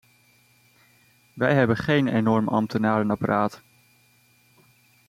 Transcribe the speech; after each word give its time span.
Wij 1.33 1.53
hebben 1.53 1.77
geen 1.77 2.07
enorm 2.07 2.47
ambtenarenapparaat. 2.47 3.61